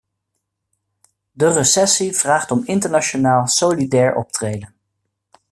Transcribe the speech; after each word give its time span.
De 1.33 1.45
recessie 1.51 2.11
vraagt 2.13 2.51
om 2.51 2.61
internationaal 2.65 3.47
solidair 3.47 4.15
optreden. 4.15 4.73